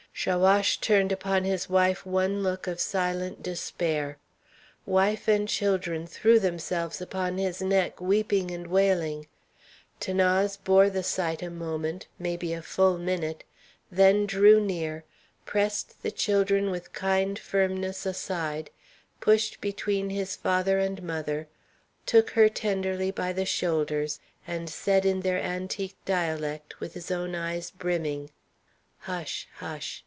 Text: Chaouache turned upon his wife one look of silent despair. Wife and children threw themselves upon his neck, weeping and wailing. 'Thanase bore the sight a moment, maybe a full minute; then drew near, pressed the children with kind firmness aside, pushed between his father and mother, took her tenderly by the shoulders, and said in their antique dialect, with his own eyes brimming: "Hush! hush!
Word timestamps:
Chaouache 0.13 0.79
turned 0.81 1.11
upon 1.11 1.45
his 1.45 1.67
wife 1.67 2.05
one 2.05 2.43
look 2.43 2.67
of 2.67 2.79
silent 2.79 3.41
despair. 3.41 4.17
Wife 4.85 5.27
and 5.27 5.47
children 5.47 6.05
threw 6.05 6.37
themselves 6.37 7.01
upon 7.01 7.39
his 7.39 7.59
neck, 7.59 7.99
weeping 7.99 8.51
and 8.51 8.67
wailing. 8.67 9.25
'Thanase 9.99 10.57
bore 10.63 10.91
the 10.91 11.01
sight 11.01 11.41
a 11.41 11.49
moment, 11.49 12.05
maybe 12.19 12.53
a 12.53 12.61
full 12.61 12.99
minute; 12.99 13.43
then 13.89 14.27
drew 14.27 14.59
near, 14.63 15.05
pressed 15.45 16.03
the 16.03 16.11
children 16.11 16.69
with 16.69 16.93
kind 16.93 17.39
firmness 17.39 18.05
aside, 18.05 18.69
pushed 19.21 19.59
between 19.59 20.11
his 20.11 20.35
father 20.35 20.77
and 20.77 21.01
mother, 21.01 21.47
took 22.05 22.31
her 22.31 22.47
tenderly 22.49 23.09
by 23.09 23.33
the 23.33 23.45
shoulders, 23.45 24.19
and 24.45 24.69
said 24.69 25.03
in 25.03 25.21
their 25.21 25.39
antique 25.39 25.97
dialect, 26.05 26.79
with 26.79 26.93
his 26.93 27.09
own 27.09 27.33
eyes 27.33 27.71
brimming: 27.71 28.29
"Hush! 29.05 29.47
hush! 29.55 29.97